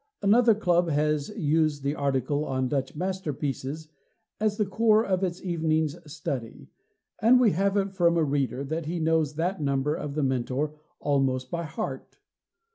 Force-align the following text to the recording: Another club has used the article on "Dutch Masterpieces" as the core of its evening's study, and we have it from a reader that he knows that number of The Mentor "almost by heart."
Another 0.23 0.55
club 0.55 0.89
has 0.89 1.29
used 1.37 1.83
the 1.83 1.93
article 1.93 2.43
on 2.43 2.67
"Dutch 2.67 2.95
Masterpieces" 2.95 3.87
as 4.39 4.57
the 4.57 4.65
core 4.65 5.05
of 5.05 5.23
its 5.23 5.43
evening's 5.43 5.95
study, 6.11 6.69
and 7.19 7.39
we 7.39 7.51
have 7.51 7.77
it 7.77 7.91
from 7.93 8.17
a 8.17 8.23
reader 8.23 8.63
that 8.63 8.87
he 8.87 8.99
knows 8.99 9.35
that 9.35 9.61
number 9.61 9.93
of 9.93 10.15
The 10.15 10.23
Mentor 10.23 10.73
"almost 10.99 11.51
by 11.51 11.65
heart." 11.65 12.17